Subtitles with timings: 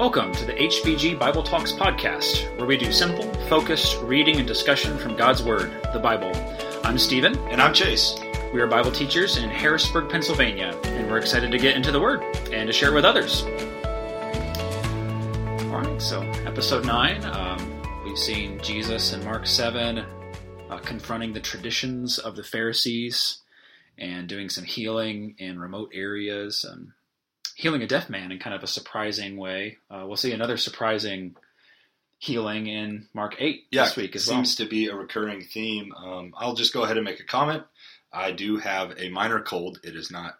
[0.00, 4.96] Welcome to the HBG Bible Talks podcast, where we do simple, focused reading and discussion
[4.96, 6.32] from God's Word, the Bible.
[6.82, 7.36] I'm Stephen.
[7.50, 8.18] And I'm Chase.
[8.54, 12.22] We are Bible teachers in Harrisburg, Pennsylvania, and we're excited to get into the Word
[12.50, 13.42] and to share it with others.
[15.66, 21.40] All right, so episode 9, um, we've seen Jesus in Mark 7 uh, confronting the
[21.40, 23.40] traditions of the Pharisees
[23.98, 26.64] and doing some healing in remote areas.
[26.64, 26.92] and
[27.60, 29.76] healing a deaf man in kind of a surprising way.
[29.90, 31.36] Uh, we'll see another surprising
[32.18, 34.66] healing in Mark 8 yeah, this week as seems well.
[34.66, 35.92] to be a recurring theme.
[35.94, 37.64] Um, I'll just go ahead and make a comment.
[38.12, 39.78] I do have a minor cold.
[39.84, 40.38] It is not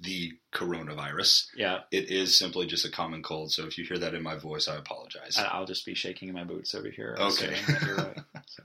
[0.00, 1.46] the coronavirus.
[1.56, 3.50] Yeah, It is simply just a common cold.
[3.50, 5.36] So if you hear that in my voice, I apologize.
[5.38, 7.16] I'll just be shaking in my boots over here.
[7.18, 7.52] Okay.
[7.54, 8.18] assuming that you're right.
[8.46, 8.62] So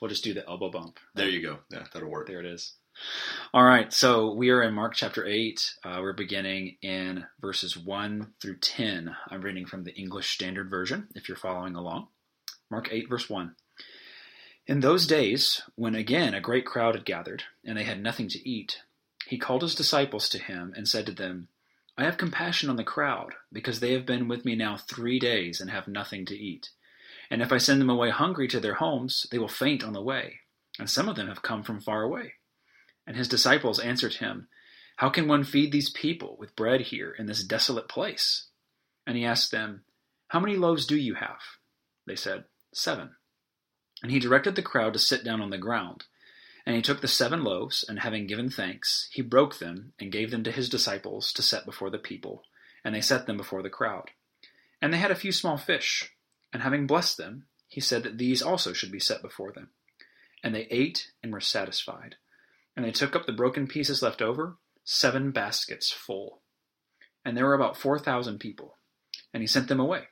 [0.00, 0.98] we'll just do the elbow bump.
[1.14, 1.58] there you go.
[1.70, 2.28] Yeah, that'll work.
[2.28, 2.74] There it is.
[3.54, 5.74] All right, so we are in Mark chapter 8.
[5.84, 9.14] Uh, we're beginning in verses 1 through 10.
[9.30, 12.08] I'm reading from the English Standard Version if you're following along.
[12.70, 13.54] Mark 8, verse 1.
[14.66, 18.48] In those days, when again a great crowd had gathered, and they had nothing to
[18.48, 18.82] eat,
[19.26, 21.48] he called his disciples to him and said to them,
[21.96, 25.60] I have compassion on the crowd, because they have been with me now three days
[25.60, 26.70] and have nothing to eat.
[27.30, 30.02] And if I send them away hungry to their homes, they will faint on the
[30.02, 30.40] way,
[30.78, 32.34] and some of them have come from far away.
[33.06, 34.48] And his disciples answered him,
[34.96, 38.48] How can one feed these people with bread here in this desolate place?
[39.06, 39.84] And he asked them,
[40.28, 41.40] How many loaves do you have?
[42.06, 43.10] They said, Seven.
[44.02, 46.04] And he directed the crowd to sit down on the ground.
[46.66, 50.32] And he took the seven loaves, and having given thanks, he broke them and gave
[50.32, 52.42] them to his disciples to set before the people.
[52.84, 54.10] And they set them before the crowd.
[54.82, 56.12] And they had a few small fish.
[56.52, 59.70] And having blessed them, he said that these also should be set before them.
[60.42, 62.16] And they ate and were satisfied.
[62.76, 66.42] And they took up the broken pieces left over, seven baskets full.
[67.24, 68.76] And there were about four thousand people.
[69.32, 70.04] And he sent them away.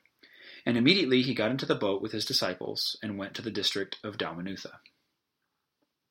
[0.65, 3.97] And immediately he got into the boat with his disciples and went to the district
[4.03, 4.71] of Dalmanutha.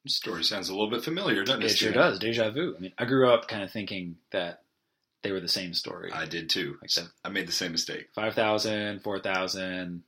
[0.04, 1.72] This story sounds a little bit familiar, doesn't it?
[1.72, 2.74] It sure does, deja vu.
[2.76, 4.62] I mean, I grew up kind of thinking that
[5.22, 6.12] they were the same story.
[6.12, 6.76] I did too.
[6.80, 7.08] Like that.
[7.24, 8.08] I made the same mistake.
[8.14, 10.02] 5,000, 4,000,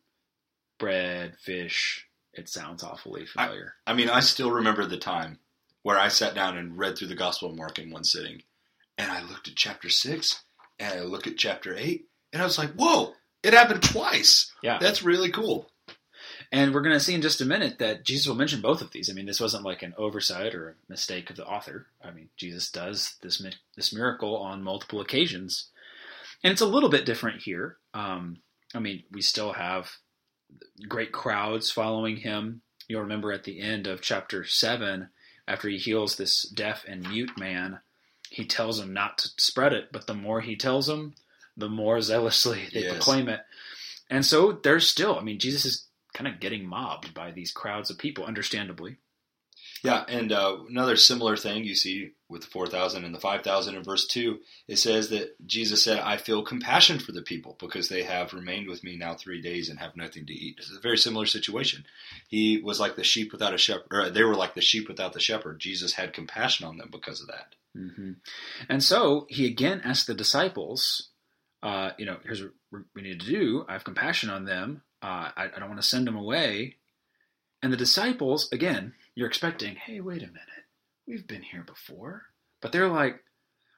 [0.79, 2.07] bread, fish.
[2.35, 3.75] It sounds awfully familiar.
[3.87, 5.39] I mean, I still remember the time
[5.87, 8.43] where I sat down and read through the Gospel of Mark in one sitting,
[8.99, 10.43] and I looked at chapter six,
[10.81, 13.13] and I looked at chapter eight, and I was like, "Whoa!
[13.45, 14.53] It happened twice.
[14.65, 14.79] yeah.
[14.81, 15.71] That's really cool."
[16.51, 18.91] And we're going to see in just a minute that Jesus will mention both of
[18.91, 19.09] these.
[19.09, 21.87] I mean, this wasn't like an oversight or a mistake of the author.
[22.03, 23.41] I mean, Jesus does this
[23.77, 25.71] this miracle on multiple occasions,
[26.43, 27.77] and it's a little bit different here.
[27.95, 28.39] Um,
[28.75, 29.93] I mean, we still have
[30.89, 32.63] great crowds following him.
[32.89, 35.11] You'll remember at the end of chapter seven,
[35.49, 37.81] after he heals this deaf and mute man,
[38.31, 39.93] he tells him not to spread it.
[39.93, 41.15] But the more he tells him,
[41.57, 42.93] the more zealously they Yes.
[42.93, 43.41] proclaim it.
[44.11, 47.91] And so there's still, I mean, Jesus is kind of getting mobbed by these crowds
[47.91, 48.97] of people, understandably.
[49.87, 53.85] Yeah, and uh, another similar thing you see with the 4,000 and the 5,000 in
[53.85, 58.03] verse 2, it says that Jesus said, I feel compassion for the people because they
[58.03, 60.57] have remained with me now three days and have nothing to eat.
[60.59, 61.85] It's a very similar situation.
[62.27, 65.21] He was like the sheep without a shepherd, they were like the sheep without the
[65.21, 65.61] shepherd.
[65.61, 67.55] Jesus had compassion on them because of that.
[67.73, 68.15] hmm
[68.69, 71.11] And so he again asked the disciples,
[71.63, 73.65] uh, you know, here's what we need to do.
[73.69, 74.83] I have compassion on them.
[75.01, 76.75] Uh, I, I don't want to send them away.
[77.63, 80.67] And the disciples, again, you're expecting, hey, wait a minute.
[81.09, 82.23] We've been here before.
[82.61, 83.17] But they're like,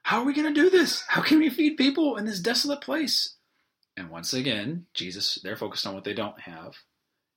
[0.03, 1.05] how are we going to do this?
[1.09, 3.37] How can we feed people in this desolate place?
[3.97, 6.75] And once again, Jesus, they're focused on what they don't have.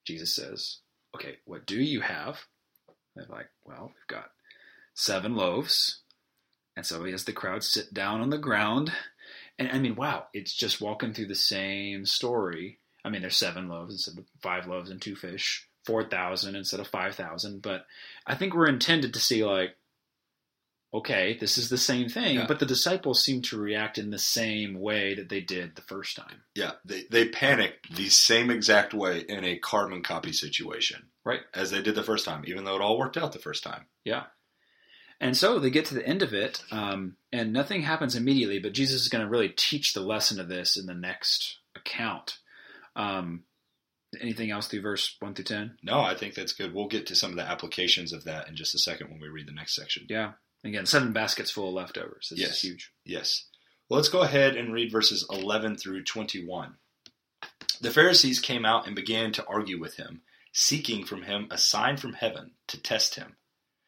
[0.05, 0.79] Jesus says,
[1.15, 2.39] okay, what do you have?
[3.15, 4.31] They're like, well, we've got
[4.93, 6.01] seven loaves.
[6.75, 8.91] And so he has the crowd sit down on the ground.
[9.59, 12.79] And I mean, wow, it's just walking through the same story.
[13.03, 16.87] I mean, there's seven loaves instead of five loaves and two fish, 4,000 instead of
[16.87, 17.61] 5,000.
[17.61, 17.85] But
[18.25, 19.75] I think we're intended to see, like,
[20.93, 22.37] okay, this is the same thing.
[22.37, 22.45] Yeah.
[22.47, 26.15] But the disciples seem to react in the same way that they did the first
[26.15, 26.43] time.
[26.55, 31.07] Yeah, they, they panicked the same exact way in a carbon copy situation.
[31.23, 31.41] Right.
[31.53, 33.85] As they did the first time, even though it all worked out the first time.
[34.03, 34.23] Yeah.
[35.19, 38.73] And so they get to the end of it, um, and nothing happens immediately, but
[38.73, 42.39] Jesus is going to really teach the lesson of this in the next account.
[42.95, 43.43] Um,
[44.19, 45.77] anything else through verse 1 through 10?
[45.83, 46.73] No, I think that's good.
[46.73, 49.27] We'll get to some of the applications of that in just a second when we
[49.29, 50.05] read the next section.
[50.09, 50.33] Yeah.
[50.63, 52.27] Again, seven baskets full of leftovers.
[52.29, 52.51] This Yes.
[52.55, 52.91] is huge.
[53.05, 53.45] Yes.
[53.89, 56.75] Well, let's go ahead and read verses 11 through 21.
[57.81, 60.21] The Pharisees came out and began to argue with him,
[60.53, 63.37] seeking from him a sign from heaven to test him.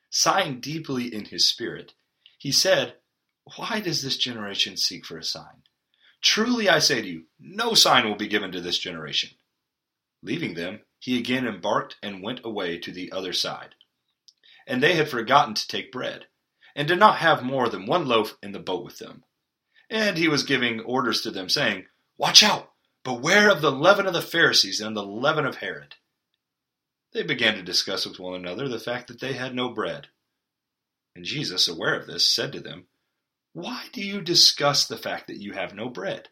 [0.09, 1.93] Sighing deeply in his spirit,
[2.37, 2.95] he said,
[3.57, 5.63] Why does this generation seek for a sign?
[6.21, 9.31] Truly I say to you, no sign will be given to this generation.
[10.23, 13.75] Leaving them, he again embarked and went away to the other side.
[14.65, 16.27] And they had forgotten to take bread,
[16.75, 19.25] and did not have more than one loaf in the boat with them.
[19.89, 21.87] And he was giving orders to them, saying,
[22.17, 22.71] Watch out!
[23.03, 25.95] Beware of the leaven of the Pharisees and the leaven of Herod.
[27.11, 30.07] They began to discuss with one another the fact that they had no bread.
[31.15, 32.87] And Jesus, aware of this, said to them,
[33.51, 36.29] Why do you discuss the fact that you have no bread?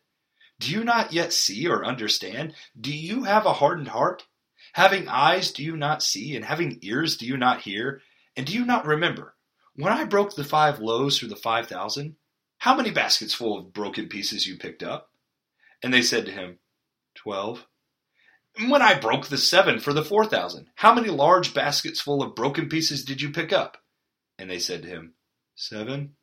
[0.61, 2.53] Do you not yet see or understand?
[2.79, 4.27] Do you have a hardened heart?
[4.73, 6.35] Having eyes, do you not see?
[6.35, 8.03] And having ears, do you not hear?
[8.37, 9.35] And do you not remember?
[9.75, 12.15] When I broke the five loaves for the five thousand,
[12.59, 15.09] how many baskets full of broken pieces you picked up?
[15.81, 16.59] And they said to him,
[17.15, 17.65] Twelve.
[18.55, 22.21] And when I broke the seven for the four thousand, how many large baskets full
[22.21, 23.77] of broken pieces did you pick up?
[24.37, 25.15] And they said to him,
[25.55, 26.17] Seven.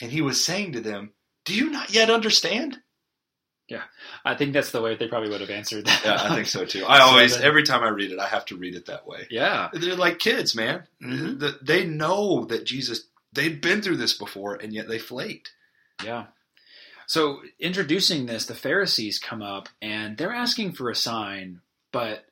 [0.00, 1.12] And he was saying to them,
[1.44, 2.78] Do you not yet understand?
[3.68, 3.82] Yeah,
[4.24, 6.02] I think that's the way they probably would have answered that.
[6.04, 6.84] Yeah, I think so too.
[6.84, 9.26] I always, every time I read it, I have to read it that way.
[9.30, 10.84] Yeah, They're like kids, man.
[11.02, 11.58] Mhm.
[11.62, 15.52] They know that Jesus, they'd been through this before, and yet they flaked.
[16.04, 16.26] yeah.
[17.08, 21.60] So introducing this, the Pharisees come up and they're asking for a sign,
[21.92, 22.24] but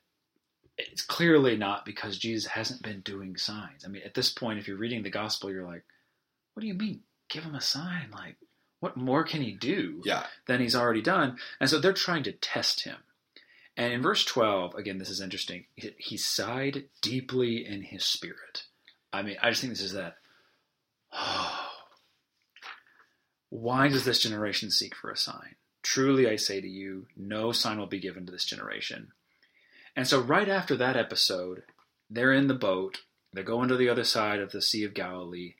[0.77, 3.85] it's clearly not because Jesus hasn't been doing signs.
[3.85, 5.85] I mean, at this point, if you're reading the gospel, you're like,
[6.53, 7.03] what do you mean?
[7.29, 8.11] Give him a sign?
[8.11, 8.35] Like,
[8.85, 9.99] what more can he do?
[10.05, 10.27] Yeah.
[10.45, 11.39] than he's already done.
[11.59, 12.97] And so they're trying to test him.
[13.75, 15.65] And in verse 12, again, this is interesting.
[15.75, 18.65] He, he sighed deeply in his spirit.
[19.11, 20.17] I mean, I just think this is that.
[23.49, 25.55] why does this generation seek for a sign?
[25.81, 29.13] Truly, I say to you, no sign will be given to this generation.
[29.95, 31.63] And so, right after that episode,
[32.07, 32.99] they're in the boat.
[33.33, 35.55] They're going to the other side of the Sea of Galilee.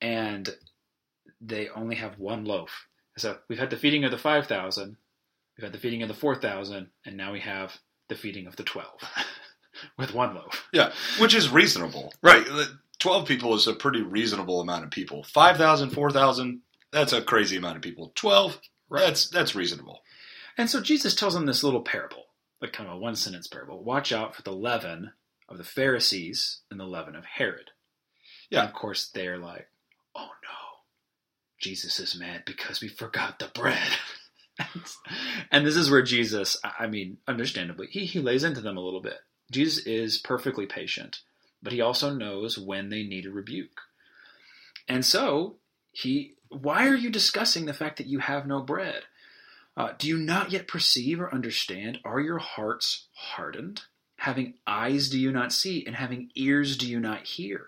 [0.00, 0.54] And
[1.40, 2.86] they only have one loaf.
[3.16, 4.96] So we've had the feeding of the 5,000,
[5.56, 7.78] we've had the feeding of the 4,000, and now we have
[8.08, 8.88] the feeding of the 12
[9.98, 10.68] with one loaf.
[10.72, 10.92] Yeah.
[11.18, 12.12] Which is reasonable.
[12.22, 12.44] Right.
[12.98, 15.22] 12 people is a pretty reasonable amount of people.
[15.24, 16.60] 5,000, 4,000,
[16.92, 18.12] that's a crazy amount of people.
[18.14, 19.06] 12, Right.
[19.06, 20.00] that's that's reasonable.
[20.58, 22.24] And so Jesus tells them this little parable,
[22.60, 23.84] like kind of a one sentence parable.
[23.84, 25.12] Watch out for the leaven
[25.48, 27.70] of the Pharisees and the leaven of Herod.
[28.50, 28.60] Yeah.
[28.62, 29.68] And of course, they're like,
[30.16, 30.59] oh no,
[31.60, 33.92] Jesus is mad because we forgot the bread.
[35.52, 39.00] and this is where Jesus, I mean, understandably, he, he lays into them a little
[39.00, 39.18] bit.
[39.50, 41.20] Jesus is perfectly patient,
[41.62, 43.80] but he also knows when they need a rebuke.
[44.88, 45.56] And so
[45.92, 49.02] he, why are you discussing the fact that you have no bread?
[49.76, 51.98] Uh, do you not yet perceive or understand?
[52.04, 53.82] Are your hearts hardened?
[54.16, 57.66] Having eyes do you not see, and having ears do you not hear?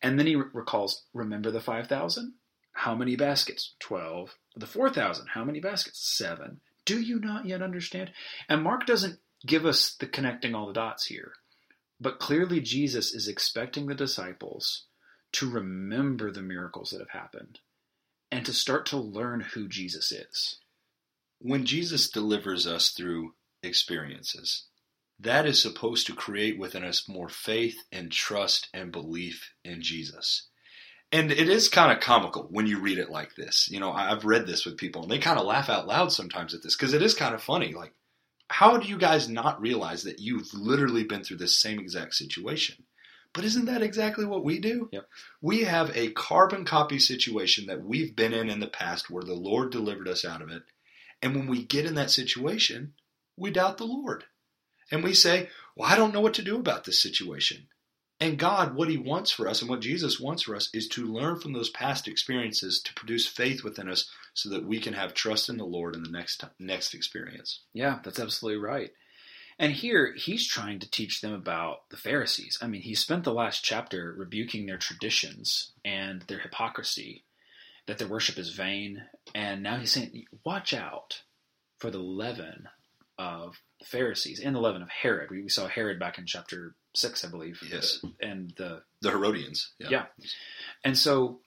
[0.00, 2.34] And then he recalls, remember the 5,000?
[2.72, 3.74] How many baskets?
[3.80, 4.36] 12.
[4.56, 6.00] The 4,000, how many baskets?
[6.16, 6.60] 7.
[6.84, 8.10] Do you not yet understand?
[8.48, 11.32] And Mark doesn't give us the connecting all the dots here.
[12.00, 14.86] But clearly, Jesus is expecting the disciples
[15.32, 17.60] to remember the miracles that have happened
[18.30, 20.58] and to start to learn who Jesus is.
[21.38, 24.64] When Jesus delivers us through experiences,
[25.18, 30.48] that is supposed to create within us more faith and trust and belief in Jesus.
[31.12, 33.68] And it is kind of comical when you read it like this.
[33.70, 36.54] You know, I've read this with people and they kind of laugh out loud sometimes
[36.54, 37.74] at this because it is kind of funny.
[37.74, 37.92] Like,
[38.48, 42.84] how do you guys not realize that you've literally been through this same exact situation?
[43.34, 44.88] But isn't that exactly what we do?
[44.92, 45.06] Yep.
[45.40, 49.34] We have a carbon copy situation that we've been in in the past where the
[49.34, 50.62] Lord delivered us out of it.
[51.22, 52.94] And when we get in that situation,
[53.36, 54.24] we doubt the Lord.
[54.90, 57.68] And we say, Well, I don't know what to do about this situation.
[58.22, 61.12] And God, what He wants for us and what Jesus wants for us is to
[61.12, 65.12] learn from those past experiences to produce faith within us so that we can have
[65.12, 67.62] trust in the Lord in the next next experience.
[67.74, 68.92] Yeah, that's absolutely right.
[69.58, 72.58] And here he's trying to teach them about the Pharisees.
[72.62, 77.24] I mean, he spent the last chapter rebuking their traditions and their hypocrisy,
[77.88, 79.02] that their worship is vain.
[79.34, 81.22] And now he's saying, watch out
[81.78, 82.68] for the leaven
[83.18, 85.28] of the Pharisees and the leaven of Herod.
[85.32, 87.60] We we saw Herod back in chapter 6, I believe.
[87.70, 88.04] Yes.
[88.20, 89.72] And the The Herodians.
[89.78, 90.06] Yeah.
[90.84, 91.40] And so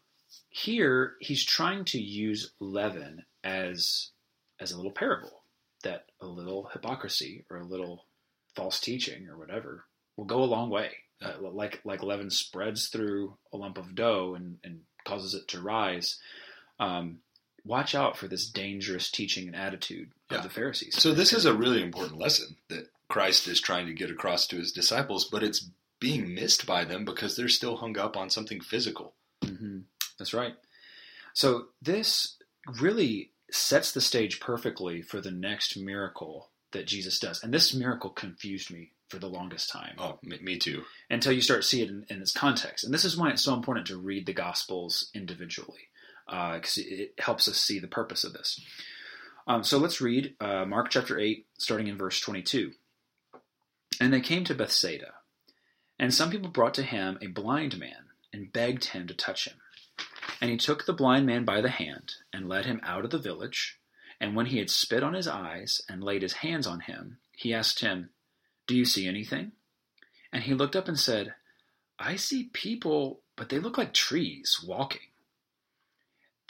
[0.49, 4.09] here he's trying to use leaven as
[4.59, 5.43] as a little parable
[5.83, 8.05] that a little hypocrisy or a little
[8.55, 9.83] false teaching or whatever
[10.17, 10.91] will go a long way.
[11.21, 15.61] Uh, like like leaven spreads through a lump of dough and, and causes it to
[15.61, 16.19] rise.
[16.79, 17.19] Um,
[17.63, 20.37] watch out for this dangerous teaching and attitude Yeah.
[20.37, 21.01] of the Pharisees.
[21.01, 24.57] So this is a really important lesson that Christ is trying to get across to
[24.57, 25.69] his disciples, but it's
[26.00, 29.13] being missed by them because they're still hung up on something physical.
[29.43, 29.79] hmm
[30.17, 30.55] That's right.
[31.33, 32.38] So this
[32.79, 37.43] really sets the stage perfectly for the next miracle that Jesus does.
[37.43, 40.83] And this miracle confused me for the longest time Oh, me, too.
[41.12, 42.83] until you start to see it in, in its context.
[42.83, 45.89] And this is why it's so important to read the Gospels individually,
[46.27, 48.59] because it, it helps us see the purpose of this.
[49.47, 52.71] Um, so let's read uh, Mark chapter 8, starting in verse 22.
[53.99, 55.13] And they came to Bethsaida,
[55.97, 59.57] and some people brought to him a blind man and begged him to touch him.
[60.41, 63.17] And he took the blind man by the hand and led him out of the
[63.17, 63.79] village.
[64.19, 67.53] And when he had spit on his eyes and laid his hands on him, he
[67.53, 68.09] asked him,
[68.67, 69.53] Do you see anything?
[70.33, 71.35] And he looked up and said,
[71.97, 75.07] I see people, but they look like trees walking.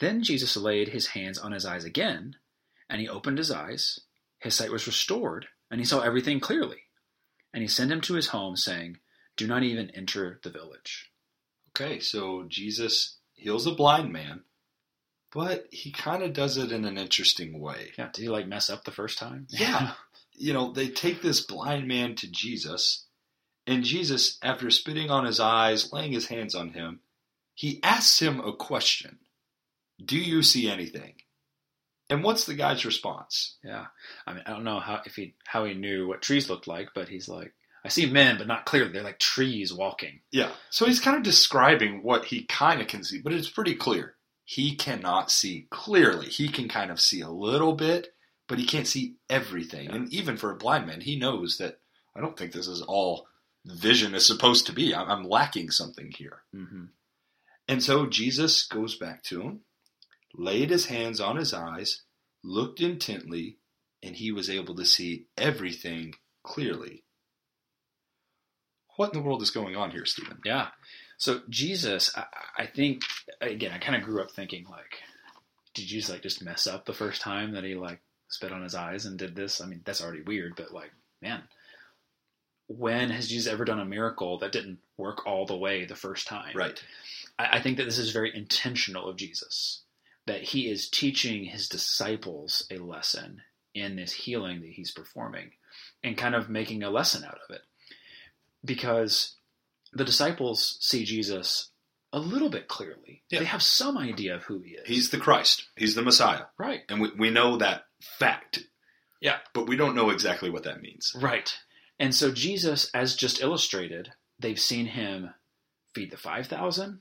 [0.00, 2.36] Then Jesus laid his hands on his eyes again,
[2.90, 4.00] and he opened his eyes.
[4.38, 6.85] His sight was restored, and he saw everything clearly.
[7.56, 8.98] And he sent him to his home, saying,
[9.38, 11.10] Do not even enter the village.
[11.70, 14.42] Okay, so Jesus heals a blind man,
[15.32, 17.92] but he kind of does it in an interesting way.
[17.96, 19.46] Yeah, did he like mess up the first time?
[19.48, 19.92] Yeah.
[20.34, 23.06] You know, they take this blind man to Jesus,
[23.66, 27.00] and Jesus, after spitting on his eyes, laying his hands on him,
[27.54, 29.20] he asks him a question
[30.04, 31.14] Do you see anything?
[32.08, 33.56] And what's the guy's response?
[33.64, 33.86] Yeah.
[34.26, 36.90] I mean, I don't know how if he how he knew what trees looked like,
[36.94, 37.52] but he's like,
[37.84, 38.92] I see men, but not clearly.
[38.92, 40.20] They're like trees walking.
[40.30, 40.50] Yeah.
[40.70, 44.14] So he's kind of describing what he kind of can see, but it's pretty clear.
[44.44, 46.26] He cannot see clearly.
[46.26, 48.14] He can kind of see a little bit,
[48.48, 49.88] but he can't see everything.
[49.88, 49.96] Yeah.
[49.96, 51.80] And even for a blind man, he knows that
[52.14, 53.26] I don't think this is all
[53.64, 54.94] vision is supposed to be.
[54.94, 56.42] I'm, I'm lacking something here.
[56.54, 56.84] Mm-hmm.
[57.68, 59.60] And so Jesus goes back to him,
[60.36, 62.02] laid his hands on his eyes,
[62.42, 63.58] looked intently,
[64.02, 67.02] and he was able to see everything clearly.
[68.96, 70.38] What in the world is going on here, Stephen?
[70.44, 70.68] Yeah.
[71.18, 72.24] So Jesus, I,
[72.58, 73.02] I think
[73.40, 75.00] again, I kind of grew up thinking like,
[75.74, 78.74] did Jesus like just mess up the first time that he like spit on his
[78.74, 79.60] eyes and did this?
[79.60, 81.42] I mean, that's already weird, but like, man,
[82.68, 86.26] when has Jesus ever done a miracle that didn't work all the way the first
[86.26, 86.56] time?
[86.56, 86.82] Right.
[87.38, 89.82] I, I think that this is very intentional of Jesus,
[90.26, 93.42] that he is teaching his disciples a lesson
[93.74, 95.50] in this healing that he's performing
[96.02, 97.62] and kind of making a lesson out of it.
[98.64, 99.36] Because
[99.92, 101.70] the disciples see Jesus
[102.12, 103.22] a little bit clearly.
[103.30, 103.40] Yeah.
[103.40, 104.86] They have some idea of who he is.
[104.86, 105.66] He's the Christ.
[105.76, 106.44] He's the Messiah.
[106.58, 106.80] right.
[106.88, 108.60] And we, we know that fact.
[109.20, 109.36] Yeah.
[109.54, 111.12] But we don't know exactly what that means.
[111.14, 111.54] Right.
[111.98, 115.30] And so Jesus, as just illustrated, they've seen him
[115.94, 117.00] feed the 5,000,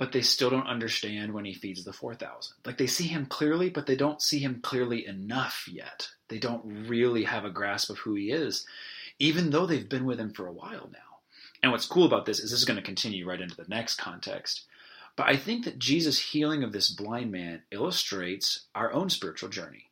[0.00, 2.56] but they still don't understand when he feeds the 4,000.
[2.64, 6.08] Like they see him clearly, but they don't see him clearly enough yet.
[6.28, 8.66] They don't really have a grasp of who he is,
[9.18, 11.18] even though they've been with him for a while now.
[11.62, 13.96] And what's cool about this is this is going to continue right into the next
[13.96, 14.64] context.
[15.16, 19.90] But I think that Jesus' healing of this blind man illustrates our own spiritual journey.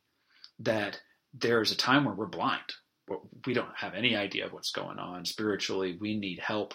[0.57, 1.01] That
[1.35, 2.73] there's a time where we're blind.
[3.45, 5.99] We don't have any idea of what's going on spiritually.
[6.01, 6.73] We need help.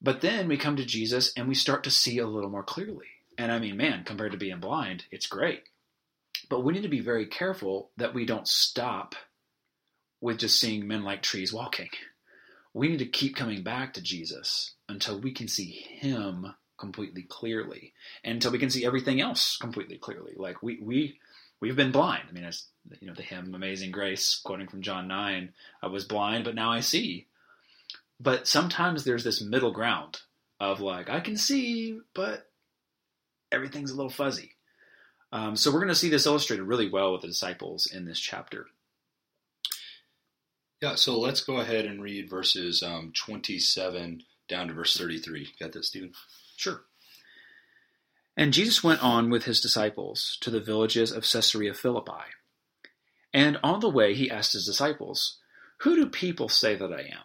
[0.00, 3.06] But then we come to Jesus and we start to see a little more clearly.
[3.36, 5.64] And I mean, man, compared to being blind, it's great.
[6.48, 9.14] But we need to be very careful that we don't stop
[10.20, 11.90] with just seeing men like trees walking.
[12.74, 17.92] We need to keep coming back to Jesus until we can see him completely clearly
[18.22, 20.34] and until we can see everything else completely clearly.
[20.36, 21.18] Like we we
[21.60, 22.24] we've been blind.
[22.28, 22.66] I mean, as
[23.00, 25.52] you know the hymn "Amazing Grace," quoting from John nine.
[25.82, 27.27] I was blind, but now I see.
[28.20, 30.18] But sometimes there's this middle ground
[30.60, 32.46] of like I can see, but
[33.52, 34.52] everything's a little fuzzy.
[35.30, 38.18] Um, so we're going to see this illustrated really well with the disciples in this
[38.18, 38.66] chapter.
[40.80, 45.48] Yeah, so let's go ahead and read verses um, 27 down to verse 33.
[45.60, 46.12] Got that, Stephen?
[46.56, 46.82] Sure.
[48.36, 52.12] And Jesus went on with his disciples to the villages of Caesarea Philippi.
[53.34, 55.38] And on the way he asked his disciples,
[55.80, 57.24] Who do people say that I am?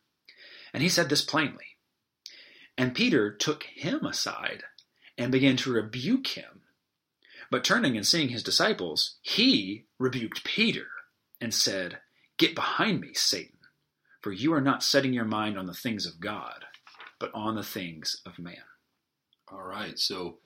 [0.73, 1.77] And he said this plainly.
[2.77, 4.63] And Peter took him aside
[5.17, 6.61] and began to rebuke him.
[7.51, 10.87] But turning and seeing his disciples, he rebuked Peter
[11.41, 11.99] and said,
[12.37, 13.59] Get behind me, Satan,
[14.21, 16.65] for you are not setting your mind on the things of God
[17.19, 18.55] but on the things of man.
[19.51, 20.39] All right, so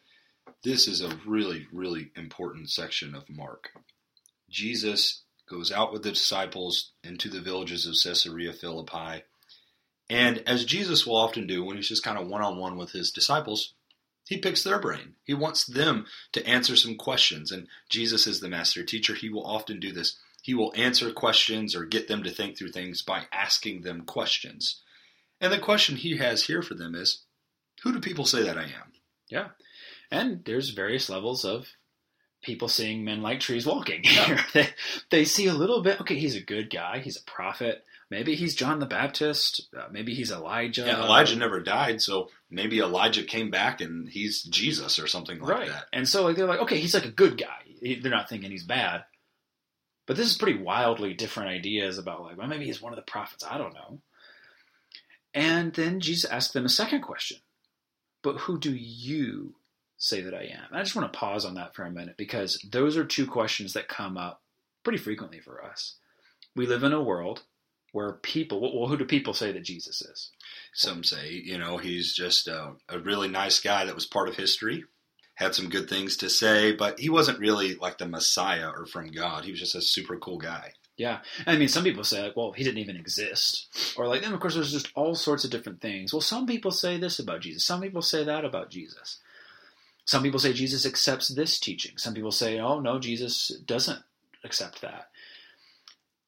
[0.64, 3.70] This is a really, really important section of Mark.
[4.50, 9.24] Jesus goes out with the disciples into the villages of Caesarea Philippi.
[10.10, 12.92] And as Jesus will often do when he's just kind of one on one with
[12.92, 13.74] his disciples,
[14.28, 15.16] he picks their brain.
[15.24, 17.52] He wants them to answer some questions.
[17.52, 19.16] And Jesus is the master teacher.
[19.16, 20.18] He will often do this.
[20.42, 24.82] He will answer questions or get them to think through things by asking them questions.
[25.42, 27.24] And the question he has here for them is
[27.84, 28.94] Who do people say that I am?
[29.28, 29.50] Yeah.
[30.12, 31.68] And there's various levels of
[32.44, 34.02] people seeing men like trees walking.
[34.04, 34.42] Yeah.
[34.54, 34.70] they,
[35.10, 37.84] they see a little bit, okay, he's a good guy, he's a prophet.
[38.12, 39.68] Maybe he's John the Baptist.
[39.76, 40.84] Uh, maybe he's Elijah.
[40.86, 45.50] Yeah, Elijah never died, so maybe Elijah came back and he's Jesus or something like
[45.50, 45.68] right.
[45.70, 45.86] that.
[45.92, 47.62] And so like, they're like, okay, he's like a good guy.
[47.82, 49.06] He- They're not thinking he's bad.
[50.06, 53.12] But this is pretty wildly different ideas about like, well, maybe he's one of the
[53.12, 53.44] prophets.
[53.50, 54.00] I don't know.
[55.34, 57.38] And then Jesus asked them a second question.
[58.22, 59.56] But who do you
[59.98, 60.66] say that I am?
[60.70, 63.26] And I just want to pause on that for a minute because those are two
[63.26, 64.42] questions that come up
[64.84, 65.96] pretty frequently for us.
[66.56, 67.44] We live in a world
[67.96, 70.30] where people, well, who do people say that Jesus is?
[70.74, 74.36] Some say, you know, he's just a, a really nice guy that was part of
[74.36, 74.84] history,
[75.36, 79.12] had some good things to say, but he wasn't really like the Messiah or from
[79.12, 79.46] God.
[79.46, 80.74] He was just a super cool guy.
[80.98, 84.34] Yeah, I mean, some people say like, well, he didn't even exist, or like, then
[84.34, 86.12] of course, there's just all sorts of different things.
[86.12, 87.64] Well, some people say this about Jesus.
[87.64, 89.20] Some people say that about Jesus.
[90.04, 91.98] Some people say Jesus accepts this teaching.
[91.98, 94.04] Some people say, oh no, Jesus doesn't
[94.44, 95.08] accept that.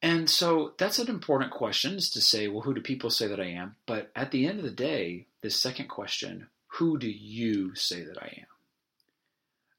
[0.00, 3.40] And so that's an important question is to say, well, who do people say that
[3.40, 3.76] I am?
[3.86, 8.22] But at the end of the day, this second question, who do you say that
[8.22, 8.46] I am?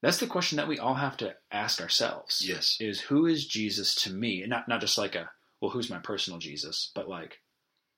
[0.02, 2.76] That's the question that we all have to ask ourselves Yes.
[2.80, 4.40] is who is Jesus to me?
[4.42, 7.40] And not not just like a well, who's my personal Jesus, but like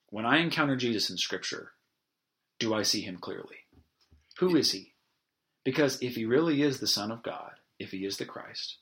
[0.09, 1.71] when I encounter Jesus in Scripture,
[2.59, 3.55] do I see him clearly?
[4.39, 4.93] Who is he?
[5.63, 8.77] Because if he really is the Son of God, if he is the Christ,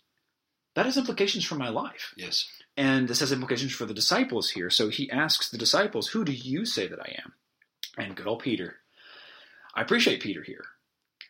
[0.73, 2.13] that has implications for my life.
[2.17, 2.47] Yes.
[2.77, 4.69] And this has implications for the disciples here.
[4.69, 7.33] So he asks the disciples, Who do you say that I am?
[7.97, 8.77] And good old Peter.
[9.75, 10.63] I appreciate Peter here.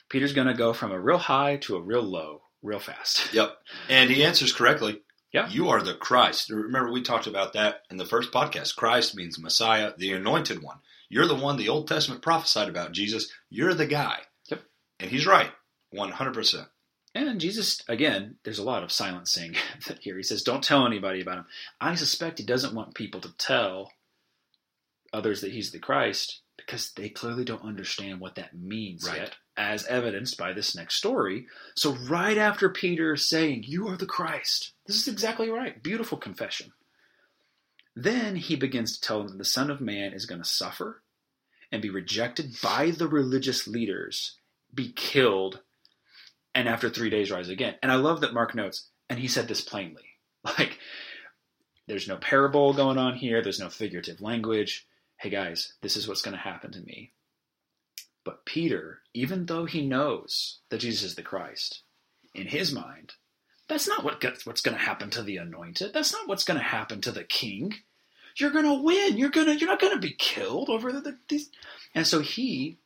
[0.10, 3.34] Peter's going to go from a real high to a real low real fast.
[3.34, 3.58] Yep.
[3.90, 5.02] And he answers correctly.
[5.34, 5.50] Yeah.
[5.50, 6.50] You are the Christ.
[6.50, 8.76] Remember, we talked about that in the first podcast.
[8.76, 10.78] Christ means Messiah, the anointed one.
[11.10, 13.32] You're the one the Old Testament prophesied about, Jesus.
[13.50, 14.20] You're the guy.
[14.50, 14.62] Yep.
[15.00, 15.52] And he's right.
[15.94, 16.68] 100%.
[17.14, 19.56] And Jesus, again, there's a lot of silencing
[20.00, 20.16] here.
[20.18, 21.46] He says, Don't tell anybody about him.
[21.80, 23.92] I suspect he doesn't want people to tell
[25.14, 29.18] others that he's the Christ because they clearly don't understand what that means Right.
[29.18, 31.48] yet, as evidenced by this next story.
[31.76, 35.82] So, right after Peter saying, You are the Christ, this is exactly right.
[35.84, 36.72] Beautiful confession.
[37.96, 41.02] Then he begins to tell them that the Son of Man is going to suffer
[41.74, 44.38] and be rejected by the religious leaders,
[44.74, 45.60] be killed,
[46.54, 47.76] and after three days rise again.
[47.82, 50.04] And I love that Mark notes, and he said this plainly.
[50.58, 50.80] Like,
[51.88, 54.88] there's no parable going on here, there's no figurative language.
[55.18, 57.12] Hey guys, this is what's going to happen to me.
[58.24, 61.84] But Peter, even though he knows that Jesus is the Christ,
[62.34, 63.14] in his mind,
[63.68, 65.94] that's not what what's going to happen to the anointed.
[65.94, 67.74] That's not what's going to happen to the king.
[68.38, 69.18] You're going to win.
[69.18, 71.50] You're going to you're not going to be killed over the, the these.
[71.94, 72.80] And so he,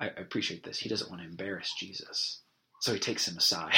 [0.00, 0.78] I appreciate this.
[0.78, 2.42] He doesn't want to embarrass Jesus,
[2.80, 3.74] so he takes him aside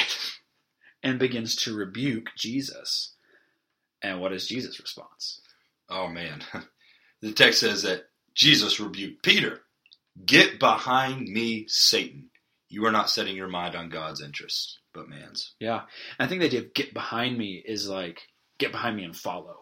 [1.03, 3.15] and begins to rebuke Jesus.
[4.03, 5.41] And what is Jesus' response?
[5.89, 6.43] Oh, man.
[7.23, 9.61] The text says that Jesus rebuked Peter
[10.27, 12.31] Get behind me, Satan.
[12.69, 15.55] You are not setting your mind on God's interests, but man's.
[15.61, 15.83] Yeah.
[16.19, 18.23] I think the idea of get behind me is like
[18.59, 19.57] get behind me and follow.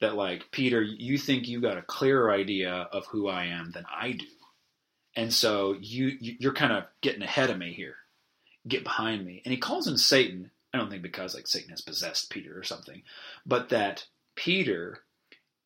[0.00, 3.84] That like Peter, you think you got a clearer idea of who I am than
[3.90, 4.26] I do,
[5.16, 7.96] and so you you- you're kind of getting ahead of me here.
[8.66, 10.50] Get behind me, and he calls him Satan.
[10.72, 13.02] I don't think because like Satan has possessed Peter or something,
[13.46, 14.98] but that Peter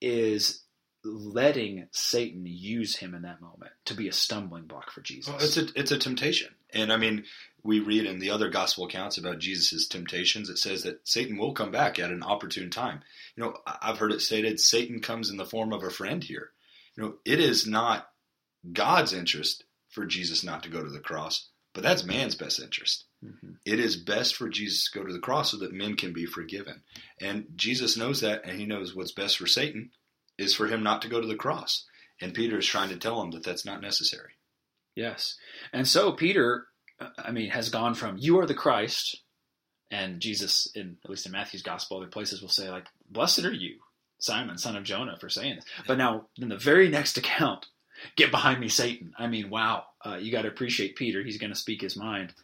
[0.00, 0.62] is
[1.02, 5.28] letting Satan use him in that moment to be a stumbling block for Jesus.
[5.28, 7.24] Well, it's a it's a temptation, and I mean,
[7.62, 10.48] we read in the other gospel accounts about Jesus' temptations.
[10.48, 13.00] It says that Satan will come back at an opportune time.
[13.36, 16.50] You know, I've heard it stated Satan comes in the form of a friend here.
[16.96, 18.08] You know, it is not
[18.72, 23.04] God's interest for Jesus not to go to the cross, but that's man's best interest.
[23.24, 23.56] Mhm.
[23.64, 26.26] It is best for Jesus to go to the cross so that men can be
[26.26, 26.82] forgiven,
[27.20, 29.90] and Jesus knows that, and he knows what's best for Satan
[30.38, 31.86] is for him not to go to the cross.
[32.22, 34.34] And Peter is trying to tell him that that's not necessary.
[34.94, 35.36] Yes.
[35.72, 36.66] And so Peter,
[36.98, 39.22] uh, I mean, has gone from you are the Christ,
[39.90, 43.52] and Jesus, in at least in Matthew's gospel, other places will say like, "Blessed are
[43.52, 43.80] you,
[44.18, 47.66] Simon, son of Jonah, for saying this." But now, in the very next account,
[48.16, 49.12] get behind me, Satan.
[49.18, 51.22] I mean, wow, uh, you got to appreciate Peter.
[51.22, 52.34] He's going to speak his mind.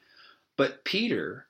[0.57, 1.47] But Peter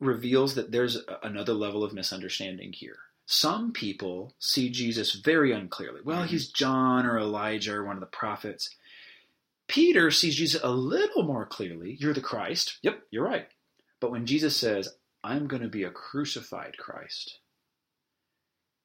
[0.00, 2.98] reveals that there's a- another level of misunderstanding here.
[3.26, 6.00] Some people see Jesus very unclearly.
[6.02, 8.74] Well, he's John or Elijah or one of the prophets.
[9.68, 11.96] Peter sees Jesus a little more clearly.
[11.98, 12.78] You're the Christ.
[12.82, 13.48] Yep, you're right.
[14.00, 17.38] But when Jesus says, I'm going to be a crucified Christ,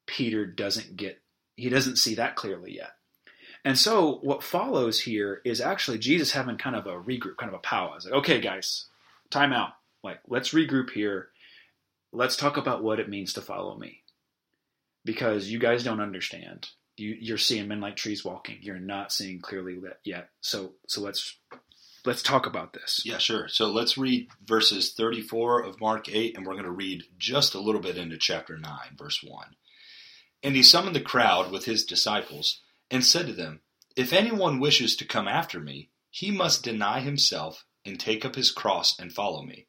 [0.06, 1.20] Peter doesn't get,
[1.56, 2.92] he doesn't see that clearly yet.
[3.68, 7.54] And so what follows here is actually Jesus having kind of a regroup, kind of
[7.54, 7.98] a powwow.
[8.02, 8.86] Like, okay, guys,
[9.30, 9.74] time out.
[10.02, 11.28] Like, let's regroup here.
[12.14, 14.04] Let's talk about what it means to follow me.
[15.04, 16.70] Because you guys don't understand.
[16.96, 18.60] You, you're seeing men like trees walking.
[18.62, 20.30] You're not seeing clearly yet.
[20.40, 21.36] So, so let's
[22.06, 23.02] let's talk about this.
[23.04, 23.50] Yeah, sure.
[23.50, 27.60] So let's read verses 34 of Mark 8, and we're going to read just a
[27.60, 29.46] little bit into chapter 9, verse 1.
[30.42, 33.62] And he summoned the crowd with his disciples and said to them,
[33.96, 38.52] If anyone wishes to come after me, he must deny himself and take up his
[38.52, 39.68] cross and follow me.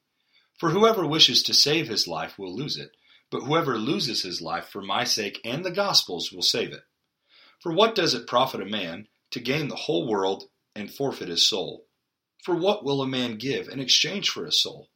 [0.58, 2.92] For whoever wishes to save his life will lose it,
[3.30, 6.82] but whoever loses his life for my sake and the gospel's will save it.
[7.60, 11.48] For what does it profit a man to gain the whole world and forfeit his
[11.48, 11.86] soul?
[12.44, 14.90] For what will a man give in exchange for his soul?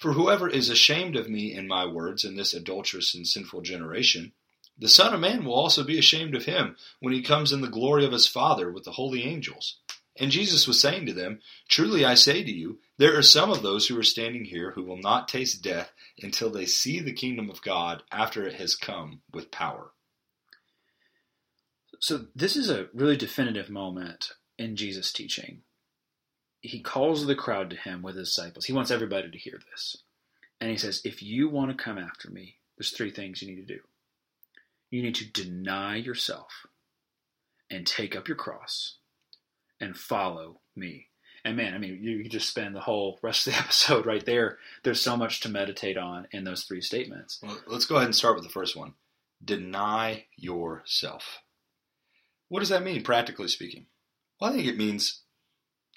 [0.00, 4.32] For whoever is ashamed of me and my words in this adulterous and sinful generation,
[4.80, 7.68] the Son of Man will also be ashamed of him when he comes in the
[7.68, 9.76] glory of his Father with the holy angels.
[10.18, 13.62] And Jesus was saying to them, Truly I say to you, there are some of
[13.62, 17.48] those who are standing here who will not taste death until they see the kingdom
[17.48, 19.92] of God after it has come with power.
[22.00, 25.62] So this is a really definitive moment in Jesus' teaching.
[26.62, 28.64] He calls the crowd to him with his disciples.
[28.64, 29.98] He wants everybody to hear this.
[30.60, 33.66] And he says, if you want to come after me, there's three things you need
[33.66, 33.80] to do.
[34.90, 36.66] You need to deny yourself
[37.70, 38.98] and take up your cross
[39.80, 41.06] and follow me.
[41.44, 44.58] And man, I mean, you just spend the whole rest of the episode right there.
[44.82, 47.40] There's so much to meditate on in those three statements.
[47.42, 48.94] Well, let's go ahead and start with the first one.
[49.42, 51.38] Deny yourself.
[52.48, 53.86] What does that mean, practically speaking?
[54.40, 55.22] Well, I think it means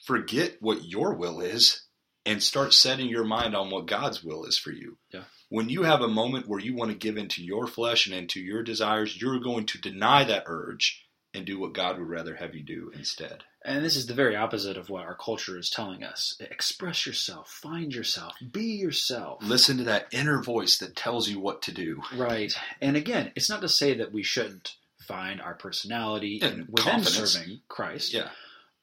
[0.05, 1.83] forget what your will is
[2.25, 4.97] and start setting your mind on what God's will is for you.
[5.11, 5.23] Yeah.
[5.49, 8.39] When you have a moment where you want to give into your flesh and into
[8.39, 12.53] your desires, you're going to deny that urge and do what God would rather have
[12.55, 13.43] you do instead.
[13.65, 16.35] And this is the very opposite of what our culture is telling us.
[16.39, 19.39] Express yourself, find yourself, be yourself.
[19.41, 22.01] Listen to that inner voice that tells you what to do.
[22.15, 22.53] Right.
[22.81, 24.75] And again, it's not to say that we shouldn't
[25.07, 27.31] find our personality And within confidence.
[27.33, 28.13] serving Christ.
[28.13, 28.29] Yeah.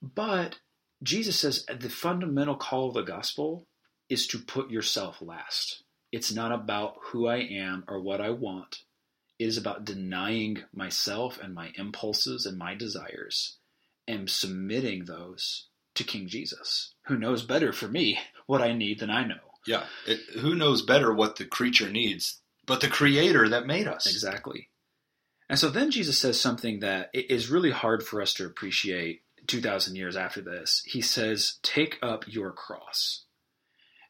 [0.02, 0.58] But
[1.02, 3.66] Jesus says the fundamental call of the gospel
[4.08, 5.82] is to put yourself last.
[6.12, 8.82] It's not about who I am or what I want.
[9.38, 13.56] It is about denying myself and my impulses and my desires
[14.06, 19.10] and submitting those to King Jesus, who knows better for me what I need than
[19.10, 19.40] I know.
[19.66, 19.84] Yeah.
[20.06, 24.06] It, who knows better what the creature needs but the creator that made us?
[24.06, 24.68] Exactly.
[25.48, 29.96] And so then Jesus says something that is really hard for us to appreciate 2,000
[29.96, 30.82] years after this.
[30.86, 33.24] He says, Take up your cross.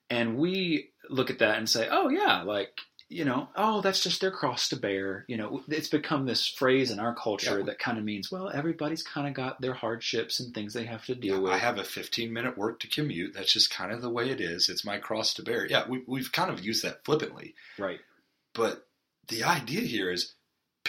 [0.08, 2.70] And we look at that and say, Oh, yeah, like,
[3.08, 5.24] you know, oh, that's just their cross to bear.
[5.28, 7.64] You know, it's become this phrase in our culture Yeah.
[7.66, 11.04] that kind of means, well, everybody's kind of got their hardships and things they have
[11.06, 11.52] to deal with.
[11.52, 13.34] I have a 15 minute work to commute.
[13.34, 14.68] That's just kind of the way it is.
[14.68, 15.66] It's my cross to bear.
[15.66, 17.54] Yeah, we, we've kind of used that flippantly.
[17.78, 18.00] right.
[18.54, 18.86] But
[19.28, 20.34] the idea here is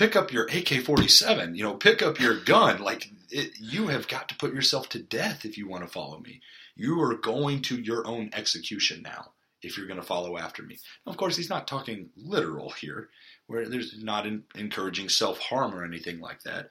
[0.02, 2.82] pick up your AK 47, you know, pick up your gun.
[2.82, 6.20] Like, it, you have got to put yourself to death if you want to follow
[6.20, 6.42] me.
[6.76, 10.80] You are going to your own execution now if you're going to follow after me.
[11.06, 13.10] Now, Of course, he's not talking literal here,
[13.46, 16.70] where there's not in, encouraging self harm or anything like that.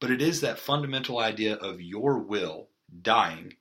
[0.00, 2.66] But it is that fundamental idea of your will
[3.00, 3.54] dying,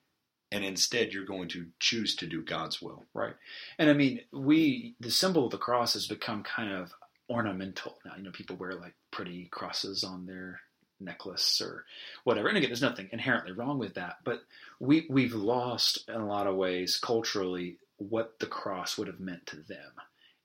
[0.52, 3.06] and instead you're going to choose to do God's will.
[3.14, 3.36] Right.
[3.78, 6.92] And I mean, we, the symbol of the cross has become kind of
[7.32, 8.13] ornamental now.
[8.17, 10.60] You know, people wear like pretty crosses on their
[11.00, 11.86] necklace or
[12.24, 12.48] whatever.
[12.48, 14.17] And again, there's nothing inherently wrong with that.
[14.24, 14.41] But
[14.80, 19.46] we, we've lost in a lot of ways culturally what the cross would have meant
[19.48, 19.91] to them.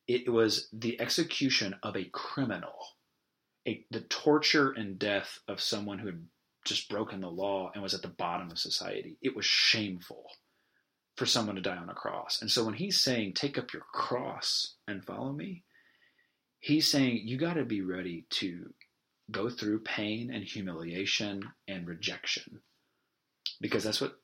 [0.07, 2.77] It was the execution of a criminal,
[3.67, 6.25] a, the torture and death of someone who had
[6.65, 9.17] just broken the law and was at the bottom of society.
[9.21, 10.25] It was shameful
[11.17, 12.41] for someone to die on a cross.
[12.41, 15.65] And so when he's saying, take up your cross and follow me,
[16.61, 18.73] he's saying, you got to be ready to
[19.31, 22.61] go through pain and humiliation and rejection
[23.61, 24.19] because that's what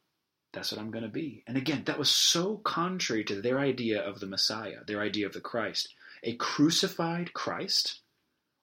[0.52, 1.42] that's what I'm going to be.
[1.46, 5.32] And again, that was so contrary to their idea of the Messiah, their idea of
[5.32, 5.88] the Christ.
[6.22, 8.02] A crucified Christ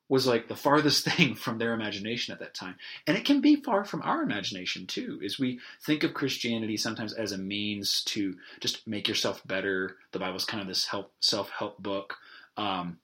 [0.07, 2.75] was like the farthest thing from their imagination at that time.
[3.07, 7.13] And it can be far from our imagination too, as we think of Christianity sometimes
[7.13, 9.97] as a means to just make yourself better.
[10.11, 12.17] The Bible's kind of this help self help book.
[12.55, 12.99] Um,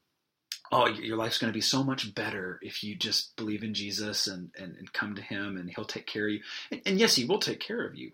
[0.76, 4.28] oh, your life's going to be so much better if you just believe in Jesus
[4.28, 6.42] and, and, and come to Him and He'll take care of you.
[6.72, 8.12] And, and yes, He will take care of you.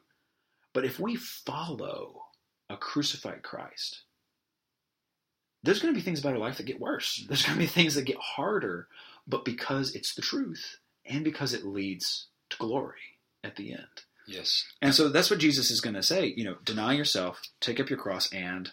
[0.74, 2.24] But if we follow
[2.70, 4.04] a crucified Christ,
[5.64, 7.26] there's going to be things about our life that get worse.
[7.28, 8.88] There's going to be things that get harder,
[9.28, 14.06] but because it's the truth and because it leads to glory at the end.
[14.28, 14.66] Yes.
[14.82, 16.34] And so that's what Jesus is going to say.
[16.36, 18.72] You know, deny yourself, take up your cross, and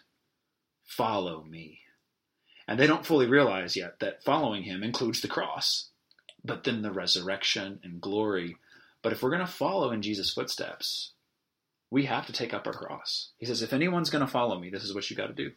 [0.85, 1.81] follow me.
[2.69, 5.89] And they don't fully realize yet that following him includes the cross,
[6.45, 8.57] but then the resurrection and glory.
[9.03, 11.13] But if we're going to follow in Jesus' footsteps,
[11.91, 13.31] we have to take up our cross.
[13.39, 15.53] He says, if anyone's going to follow me, this is what you got to do.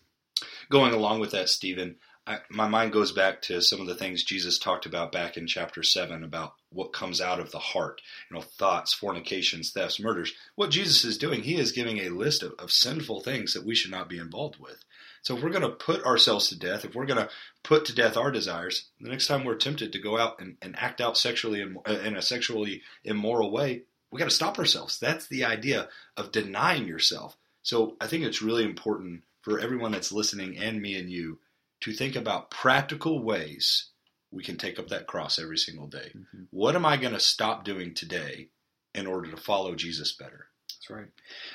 [0.69, 4.23] Going along with that, Stephen, I, my mind goes back to some of the things
[4.23, 8.01] Jesus talked about back in chapter 7 about what comes out of the heart.
[8.29, 10.31] You know, thoughts, fornications, thefts, murders.
[10.55, 13.75] What Jesus is doing, he is giving a list of, of sinful things that we
[13.75, 14.85] should not be involved with.
[15.21, 17.29] So if we're going to put ourselves to death, if we're going to
[17.63, 20.75] put to death our desires, the next time we're tempted to go out and, and
[20.77, 24.99] act out sexually in, in a sexually immoral way, we got to stop ourselves.
[24.99, 27.37] That's the idea of denying yourself.
[27.61, 31.39] So I think it's really important for everyone that's listening and me and you
[31.81, 33.89] to think about practical ways
[34.31, 36.11] we can take up that cross every single day.
[36.15, 36.43] Mm-hmm.
[36.51, 38.49] What am I going to stop doing today
[38.95, 40.47] in order to follow Jesus better?
[40.69, 41.09] That's right.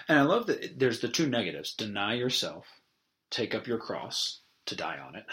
[0.09, 2.66] And I love that there's the two negatives deny yourself,
[3.30, 5.24] take up your cross to die on it,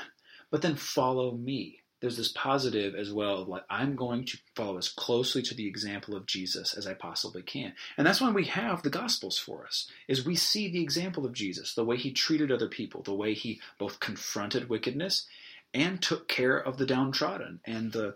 [0.51, 4.77] but then follow me there's this positive as well of like I'm going to follow
[4.77, 7.75] as closely to the example of Jesus as I possibly can.
[7.97, 9.89] And that's why we have the gospels for us.
[10.09, 13.33] Is we see the example of Jesus, the way he treated other people, the way
[13.33, 15.27] he both confronted wickedness
[15.73, 18.15] and took care of the downtrodden and the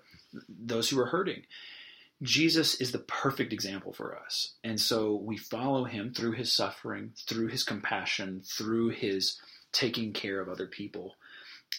[0.50, 1.44] those who were hurting.
[2.22, 4.56] Jesus is the perfect example for us.
[4.66, 9.40] And so we follow him through his suffering, through his compassion, through his
[9.72, 11.16] taking care of other people.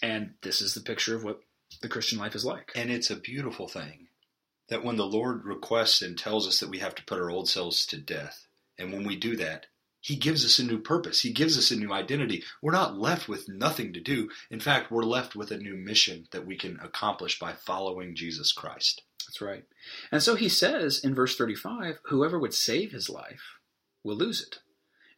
[0.03, 1.40] And this is the picture of what
[1.83, 2.72] the Christian life is like.
[2.74, 4.09] And it's a beautiful thing
[4.68, 7.48] that when the Lord requests and tells us that we have to put our old
[7.48, 8.46] selves to death,
[8.79, 9.66] and when we do that,
[10.01, 11.22] He gives us a new purpose.
[11.22, 12.44] He gives us a new identity.
[12.62, 14.29] We're not left with nothing to do.
[14.51, 18.53] In fact, we're left with a new mission that we can accomplish by following Jesus
[18.53, 19.03] Christ.
[19.27, 19.64] That's right.
[20.12, 23.59] And so He says in verse 35 whoever would save his life
[24.05, 24.59] will lose it.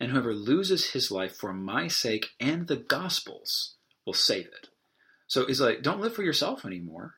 [0.01, 4.69] And whoever loses his life for my sake and the gospel's will save it.
[5.27, 7.17] So he's like, don't live for yourself anymore,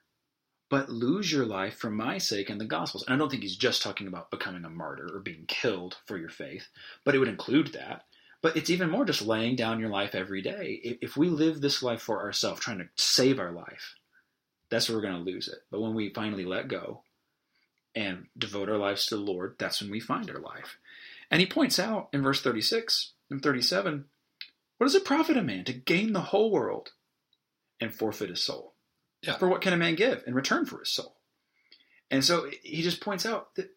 [0.68, 3.04] but lose your life for my sake and the gospel's.
[3.06, 6.18] And I don't think he's just talking about becoming a martyr or being killed for
[6.18, 6.66] your faith,
[7.04, 8.02] but it would include that.
[8.42, 10.98] But it's even more just laying down your life every day.
[11.00, 13.94] If we live this life for ourselves, trying to save our life,
[14.68, 15.58] that's where we're going to lose it.
[15.70, 17.04] But when we finally let go
[17.94, 20.78] and devote our lives to the Lord, that's when we find our life.
[21.32, 24.04] And he points out in verse 36 and 37
[24.76, 26.90] what does it profit a man to gain the whole world
[27.80, 28.74] and forfeit his soul.
[29.22, 29.38] Yeah.
[29.38, 31.16] For what can a man give in return for his soul?
[32.10, 33.70] And so he just points out that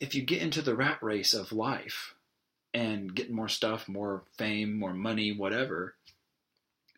[0.00, 2.14] if you get into the rat race of life
[2.74, 5.94] and get more stuff, more fame, more money, whatever,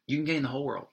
[0.07, 0.88] you can gain the whole world.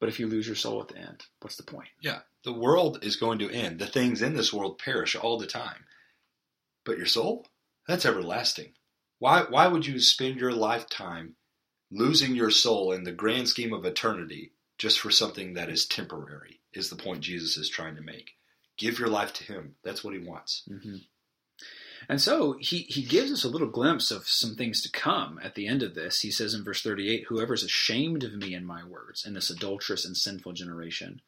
[0.00, 1.88] But if you lose your soul at the end, what's the point?
[2.00, 2.20] Yeah.
[2.44, 3.78] The world is going to end.
[3.78, 5.84] The things in this world perish all the time.
[6.88, 7.46] But your soul,
[7.86, 8.72] that's everlasting.
[9.18, 11.36] Why why would you spend your lifetime
[11.90, 16.60] losing your soul in the grand scheme of eternity just for something that is temporary
[16.72, 18.36] is the point Jesus is trying to make.
[18.78, 19.74] Give your life to Him.
[19.84, 20.62] That's what He wants.
[20.66, 20.96] Mm-hmm.
[22.08, 25.56] And so he, he gives us a little glimpse of some things to come at
[25.56, 26.20] the end of this.
[26.20, 29.50] He says in verse 38 Whoever is ashamed of me and my words in this
[29.50, 31.20] adulterous and sinful generation,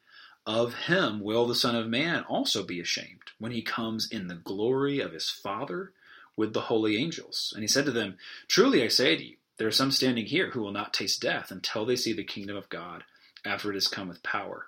[0.45, 4.35] of him will the Son of Man also be ashamed when he comes in the
[4.35, 5.93] glory of his Father
[6.35, 7.51] with the holy angels.
[7.53, 10.49] And he said to them, Truly I say to you, there are some standing here
[10.51, 13.03] who will not taste death until they see the kingdom of God
[13.45, 14.67] after it has come with power.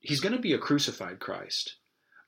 [0.00, 1.76] He's going to be a crucified Christ,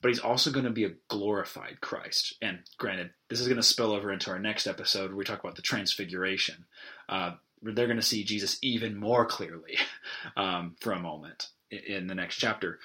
[0.02, 2.34] but he's also going to be a glorified Christ.
[2.42, 5.40] And granted, this is going to spill over into our next episode where we talk
[5.40, 6.64] about the transfiguration.
[7.08, 7.32] Uh,
[7.62, 9.78] they're going to see Jesus even more clearly
[10.37, 12.79] um, for a moment in the next chapter.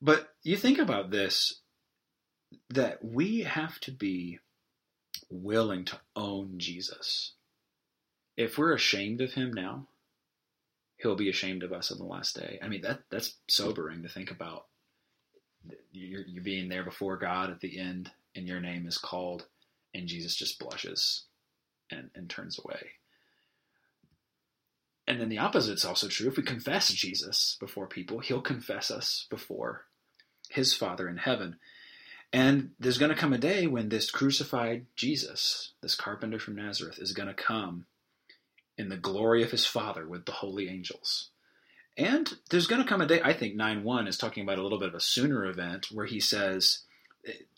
[0.00, 1.60] But you think about this
[2.70, 4.38] that we have to be
[5.30, 7.32] willing to own Jesus
[8.40, 9.86] if we're ashamed of him now,
[10.96, 12.58] he'll be ashamed of us on the last day.
[12.62, 14.64] I mean, that that's sobering to think about.
[15.92, 19.46] You're, you're being there before God at the end, and your name is called,
[19.92, 21.24] and Jesus just blushes
[21.90, 22.92] and, and turns away.
[25.06, 26.28] And then the opposite is also true.
[26.28, 29.86] If we confess Jesus before people, he'll confess us before
[30.48, 31.56] his Father in heaven.
[32.32, 36.98] And there's going to come a day when this crucified Jesus, this carpenter from Nazareth,
[36.98, 37.86] is going to come
[38.78, 41.30] in the glory of his Father with the holy angels.
[41.96, 44.62] And there's going to come a day, I think 9 1 is talking about a
[44.62, 46.80] little bit of a sooner event where he says,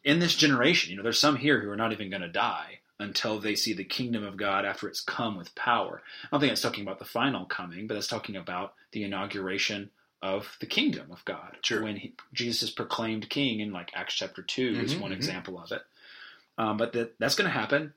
[0.02, 2.80] in this generation, you know, there's some here who are not even going to die
[2.98, 6.02] until they see the kingdom of God after it's come with power.
[6.24, 9.90] I don't think it's talking about the final coming, but it's talking about the inauguration
[10.22, 11.56] of the kingdom of God.
[11.62, 11.82] Sure.
[11.82, 15.16] When he, Jesus is proclaimed king in like Acts chapter 2 is Mhm, one mhm.
[15.16, 15.82] example of it.
[16.58, 17.94] Um, but that, that's going to happen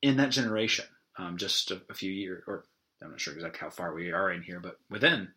[0.00, 0.86] in that generation,
[1.18, 2.64] um, just a, a few years, or
[3.02, 5.28] I'm not sure exactly how far we are in here, but within,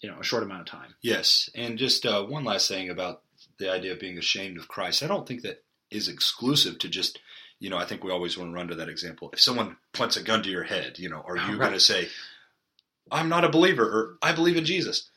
[0.00, 0.94] you know, a short amount of time.
[1.02, 3.22] Yes, and just uh, one last thing about
[3.58, 5.02] the idea of being ashamed of Christ.
[5.02, 7.20] I don't think that is exclusive to just,
[7.58, 9.30] you know, I think we always want to run to that example.
[9.32, 11.58] If someone points a gun to your head, you know, are you Right.
[11.60, 12.08] going to say,
[13.10, 15.08] I'm not a believer or I believe in Jesus?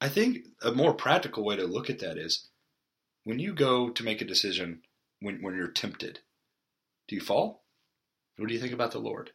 [0.00, 2.48] I think a more practical way to look at that is
[3.24, 4.82] when you go to make a decision
[5.20, 6.20] when, when you're tempted,
[7.08, 7.64] do you fall?
[8.36, 9.32] What do you think about the Lord?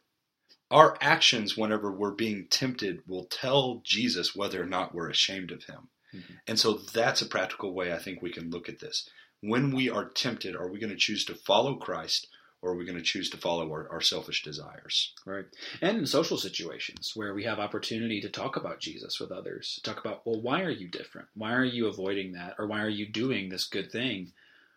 [0.70, 5.64] Our actions, whenever we're being tempted, will tell Jesus whether or not we're ashamed of
[5.64, 5.90] him.
[6.14, 6.38] Mhm.
[6.46, 9.08] And so that's a practical way I think we can look at this.
[9.40, 12.28] When we are tempted, are we going to choose to follow Christ
[12.64, 15.12] or are we going to choose to follow our, our selfish desires?
[15.26, 15.44] Right.
[15.82, 20.00] And in social situations where we have opportunity to talk about Jesus with others, talk
[20.00, 21.28] about, well, why are you different?
[21.34, 22.54] Why are you avoiding that?
[22.58, 24.32] Or why are you doing this good thing?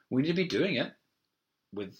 [0.09, 0.91] We need to be doing it
[1.73, 1.99] with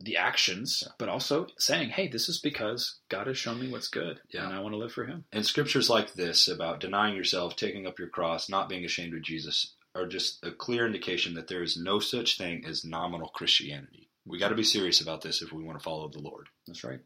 [0.00, 4.20] the actions, but also saying, hey, this is because God has shown me what's good
[4.30, 4.44] Yeah.
[4.44, 5.24] and I want to live for Him.
[5.32, 9.22] And scriptures like this about denying yourself, taking up your cross, not being ashamed of
[9.22, 14.05] Jesus are just a clear indication that there is no such thing as nominal Christianity.
[14.26, 16.48] We got to be serious about this if we want to follow the Lord.
[16.66, 17.00] That's right.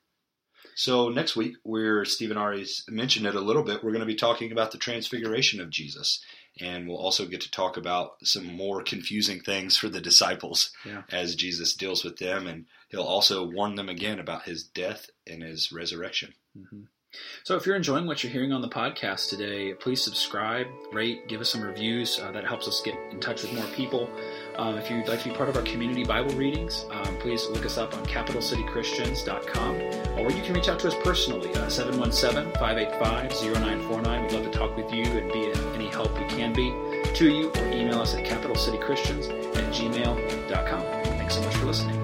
[0.74, 3.82] So next week, we're Stephen already mentioned it a little bit.
[3.82, 6.22] We're going to be talking about the transfiguration of Jesus,
[6.60, 11.02] and we'll also get to talk about some more confusing things for the disciples Yeah.
[11.10, 15.42] as Jesus deals with them, and he'll also warn them again about his death and
[15.42, 16.34] his resurrection.
[16.54, 16.82] hmm
[17.42, 21.40] So if you're enjoying what you're hearing on the podcast today, please subscribe, rate, give
[21.40, 22.20] us some reviews.
[22.20, 24.08] Uh, that helps us get in touch with more people.
[24.56, 27.64] Um, if you'd like to be part of our community Bible readings, um, please look
[27.64, 29.76] us up on capitalcitychristians.com
[30.18, 34.22] or you can reach out to us personally, uh, 717-585-0949.
[34.22, 36.70] We'd love to talk with you and be any help we can be
[37.14, 40.82] to you or email us at capitalcitychristians at gmail.com.
[41.18, 41.99] Thanks so much for listening.